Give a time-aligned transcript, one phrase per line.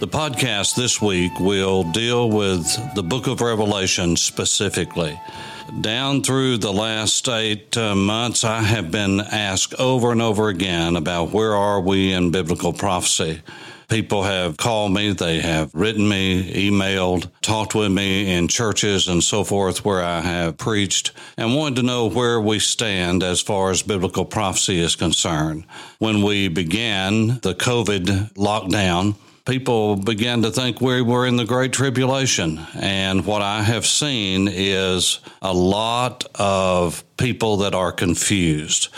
[0.00, 5.20] The podcast this week will deal with the book of Revelation specifically.
[5.80, 10.94] Down through the last eight uh, months, I have been asked over and over again
[10.94, 13.42] about where are we in biblical prophecy.
[13.88, 19.24] People have called me, they have written me, emailed, talked with me in churches and
[19.24, 23.72] so forth where I have preached and wanted to know where we stand as far
[23.72, 25.64] as biblical prophecy is concerned.
[25.98, 29.16] When we began the COVID lockdown,
[29.48, 32.60] people began to think we were in the Great Tribulation.
[32.74, 38.88] And what I have seen is a lot of people that are confused.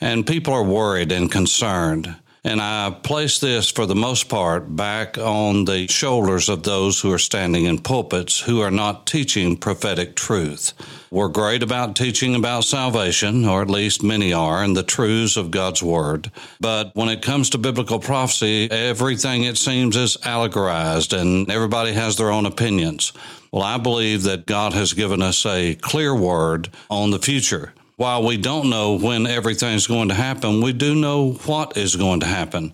[0.00, 2.16] And people are worried and concerned.
[2.46, 7.10] And I place this for the most part back on the shoulders of those who
[7.10, 10.74] are standing in pulpits who are not teaching prophetic truth.
[11.10, 15.50] We're great about teaching about salvation, or at least many are, and the truths of
[15.50, 16.30] God's Word.
[16.60, 22.16] But when it comes to biblical prophecy, everything it seems is allegorized and everybody has
[22.16, 23.14] their own opinions.
[23.52, 28.24] Well, I believe that God has given us a clear word on the future while
[28.24, 32.26] we don't know when everything's going to happen, we do know what is going to
[32.26, 32.72] happen.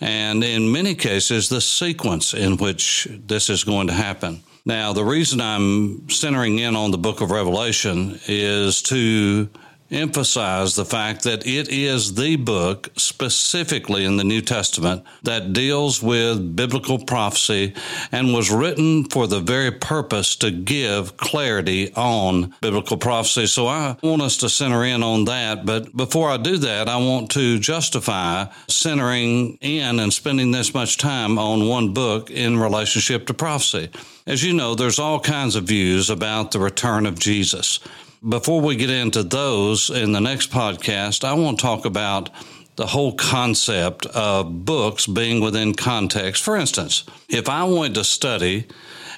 [0.00, 4.42] And in many cases, the sequence in which this is going to happen.
[4.64, 9.48] Now, the reason I'm centering in on the book of Revelation is to
[9.90, 16.02] emphasize the fact that it is the book specifically in the New Testament that deals
[16.02, 17.74] with biblical prophecy
[18.12, 23.46] and was written for the very purpose to give clarity on biblical prophecy.
[23.46, 25.66] So I want us to center in on that.
[25.66, 30.96] But before I do that, I want to justify centering in and spending this much
[30.98, 33.90] time on one book in relationship to prophecy.
[34.26, 37.80] As you know, there's all kinds of views about the return of Jesus.
[38.28, 42.28] Before we get into those in the next podcast, I want to talk about
[42.76, 46.42] the whole concept of books being within context.
[46.42, 48.66] For instance, if I wanted to study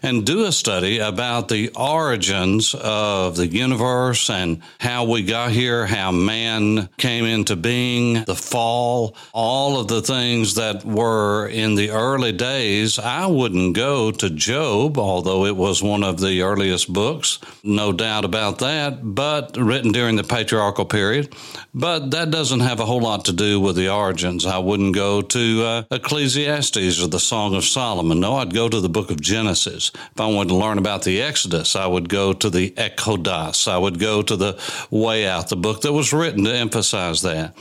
[0.03, 5.87] and do a study about the origins of the universe and how we got here,
[5.87, 11.91] how man came into being, the fall, all of the things that were in the
[11.91, 12.99] early days.
[12.99, 18.25] I wouldn't go to Job, although it was one of the earliest books, no doubt
[18.25, 21.35] about that, but written during the patriarchal period.
[21.75, 24.45] But that doesn't have a whole lot to do with the origins.
[24.45, 28.21] I wouldn't go to uh, Ecclesiastes or the Song of Solomon.
[28.21, 29.92] No, I'd go to the book of Genesis.
[29.95, 33.69] If I wanted to learn about the Exodus, I would go to the Exodus.
[33.69, 34.59] I would go to the
[34.91, 37.55] Way Out, the book that was written to emphasize that.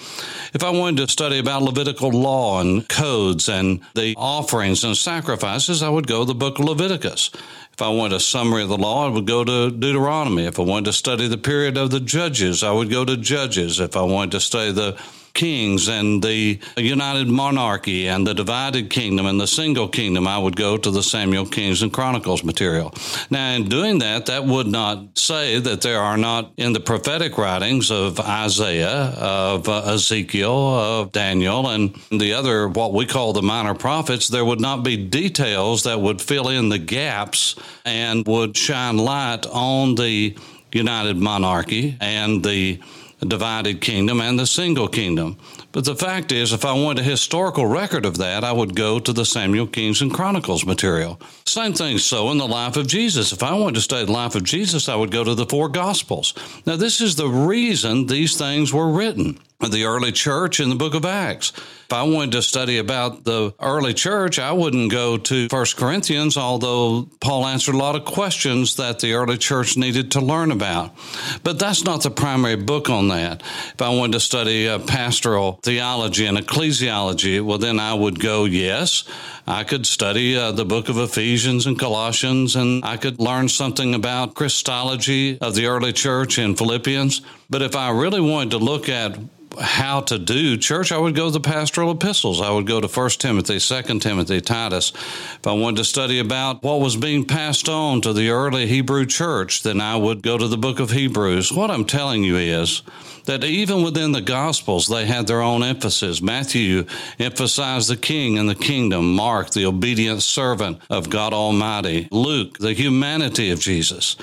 [0.53, 5.83] If I wanted to study about Levitical law and codes and the offerings and sacrifices,
[5.83, 7.31] I would go to the book of Leviticus.
[7.73, 10.45] If I wanted a summary of the law, I would go to Deuteronomy.
[10.45, 13.79] If I wanted to study the period of the judges, I would go to Judges.
[13.79, 15.01] If I wanted to study the
[15.33, 20.55] kings and the united monarchy and the divided kingdom and the single kingdom, I would
[20.55, 22.93] go to the Samuel Kings and Chronicles material.
[23.29, 27.37] Now, in doing that, that would not say that there are not in the prophetic
[27.37, 33.41] writings of Isaiah, of uh, Ezekiel, of Daniel, and the other, what we call the
[33.41, 37.55] minor prophets, there would not be details that would fill in the gaps
[37.85, 40.35] and would shine light on the
[40.73, 42.79] united monarchy and the
[43.25, 45.37] divided kingdom and the single kingdom.
[45.71, 48.99] But the fact is, if I want a historical record of that, I would go
[48.99, 51.19] to the Samuel Kings and Chronicles material.
[51.45, 53.31] Same thing so in the life of Jesus.
[53.31, 55.69] If I wanted to study the life of Jesus, I would go to the four
[55.69, 56.33] Gospels.
[56.65, 59.39] Now, this is the reason these things were written
[59.69, 61.53] the early church in the book of Acts.
[61.91, 66.37] If I wanted to study about the early church, I wouldn't go to First Corinthians,
[66.37, 70.95] although Paul answered a lot of questions that the early church needed to learn about.
[71.43, 73.41] But that's not the primary book on that.
[73.73, 78.45] If I wanted to study uh, pastoral theology and ecclesiology, well, then I would go,
[78.45, 79.03] yes,
[79.45, 83.95] I could study uh, the book of Ephesians and Colossians, and I could learn something
[83.95, 87.21] about Christology of the early church in Philippians.
[87.49, 89.19] But if I really wanted to look at
[89.59, 92.41] how to do church, I would go to the pastoral epistles.
[92.41, 94.91] I would go to 1 Timothy, 2 Timothy, Titus.
[94.93, 99.05] If I wanted to study about what was being passed on to the early Hebrew
[99.05, 101.51] church, then I would go to the book of Hebrews.
[101.51, 102.83] What I'm telling you is
[103.25, 106.21] that even within the Gospels, they had their own emphasis.
[106.21, 106.85] Matthew
[107.19, 112.73] emphasized the king and the kingdom, Mark, the obedient servant of God Almighty, Luke, the
[112.73, 114.15] humanity of Jesus.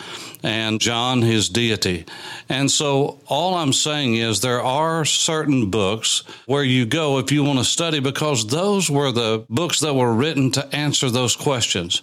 [0.43, 2.05] And John his deity.
[2.49, 7.44] And so all I'm saying is there are certain books where you go if you
[7.44, 12.02] want to study because those were the books that were written to answer those questions.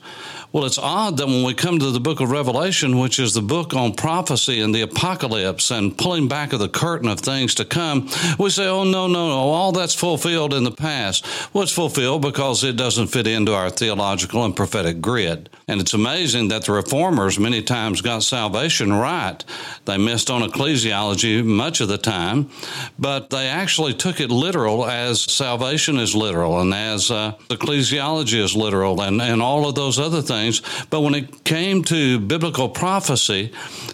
[0.52, 3.42] Well, it's odd that when we come to the book of Revelation, which is the
[3.42, 7.66] book on prophecy and the apocalypse and pulling back of the curtain of things to
[7.66, 8.08] come,
[8.40, 11.26] we say, oh, no, no, no, all that's fulfilled in the past.
[11.54, 15.50] Well, it's fulfilled because it doesn't fit into our theological and prophetic grid.
[15.68, 19.44] And it's amazing that the reformers many times got salvation right.
[19.86, 22.50] They missed on ecclesiology much of the time,
[22.98, 28.56] but they actually took it literal as salvation is literal and as uh, ecclesiology is
[28.56, 30.62] literal and, and all of those other things.
[30.89, 33.51] But when it came to biblical prophecy,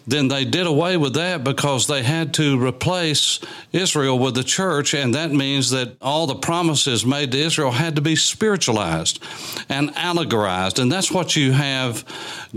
[0.08, 3.40] then they did away with that because they had to replace
[3.72, 4.94] Israel with the church.
[4.94, 9.22] And that means that all the promises made to Israel had to be spiritualized
[9.70, 10.80] and allegorized.
[10.80, 12.04] And that's what you have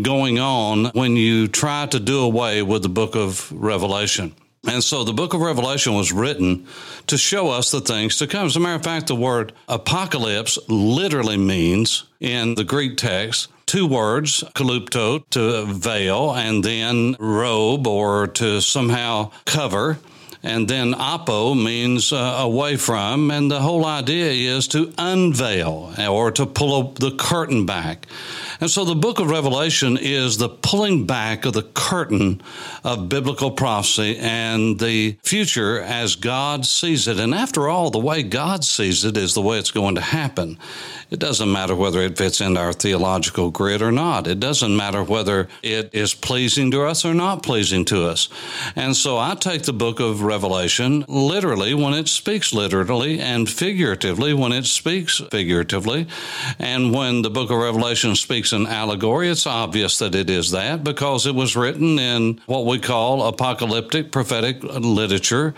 [0.00, 4.34] going on when you to do away with the book of Revelation.
[4.66, 6.66] And so the book of Revelation was written
[7.06, 8.46] to show us the things to come.
[8.46, 13.86] As a matter of fact, the word apocalypse literally means in the Greek text two
[13.86, 19.98] words, kalupto, to veil, and then robe or to somehow cover.
[20.44, 26.30] And then apo means uh, away from, and the whole idea is to unveil or
[26.32, 28.06] to pull the curtain back.
[28.60, 32.42] And so the book of Revelation is the pulling back of the curtain
[32.84, 37.18] of biblical prophecy and the future as God sees it.
[37.18, 40.58] And after all, the way God sees it is the way it's going to happen.
[41.10, 44.26] It doesn't matter whether it fits into our theological grid or not.
[44.26, 48.28] It doesn't matter whether it is pleasing to us or not pleasing to us.
[48.76, 50.33] And so I take the book of Revelation
[51.08, 56.06] literally when it speaks literally and figuratively when it speaks figuratively.
[56.58, 60.84] And when the book of Revelation speaks an allegory, it's obvious that it is that
[60.84, 65.54] because it was written in what we call apocalyptic prophetic literature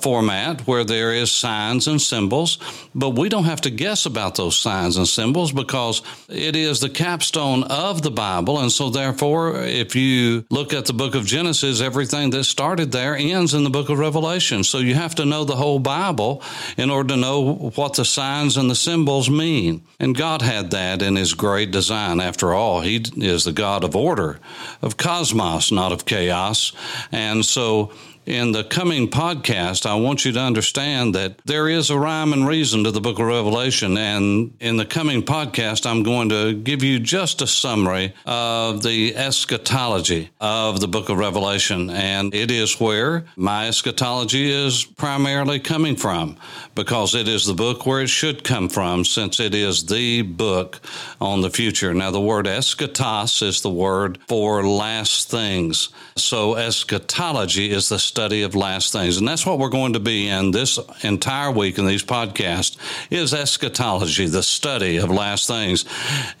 [0.00, 2.58] format where there is signs and symbols,
[2.94, 6.88] but we don't have to guess about those signs and symbols because it is the
[6.88, 8.58] capstone of the Bible.
[8.60, 13.16] And so, therefore, if you look at the book of Genesis, everything that started there
[13.16, 14.15] ends in the book of Revelation.
[14.62, 16.42] So, you have to know the whole Bible
[16.76, 19.82] in order to know what the signs and the symbols mean.
[19.98, 23.82] And God had that in His great design after after all, he is the God
[23.82, 24.38] of order,
[24.82, 26.72] of cosmos, not of chaos.
[27.10, 27.92] And so
[28.26, 32.46] in the coming podcast, I want you to understand that there is a rhyme and
[32.46, 33.96] reason to the book of Revelation.
[33.96, 39.14] And in the coming podcast, I'm going to give you just a summary of the
[39.14, 41.88] eschatology of the book of Revelation.
[41.88, 46.36] And it is where my eschatology is primarily coming from
[46.74, 50.80] because it is the book where it should come from since it is the book
[51.20, 51.94] on the future.
[51.94, 55.90] Now, the word eschatos is the word for last things.
[56.16, 59.18] So, eschatology is the study of last things.
[59.18, 62.78] And that's what we're going to be in this entire week in these podcasts
[63.10, 65.84] is eschatology, the study of last things.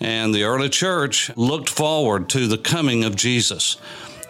[0.00, 3.76] And the early church looked forward to the coming of Jesus.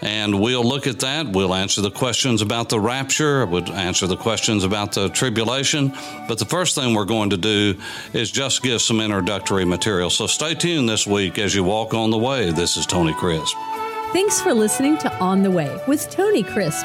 [0.02, 1.28] And we'll look at that.
[1.28, 3.46] We'll answer the questions about the rapture.
[3.46, 5.92] We'll answer the questions about the tribulation.
[6.26, 7.76] But the first thing we're going to do
[8.12, 10.10] is just give some introductory material.
[10.10, 12.50] So stay tuned this week as you walk on the way.
[12.50, 13.56] This is Tony Crisp.
[14.12, 16.84] Thanks for listening to On the Way with Tony Crisp.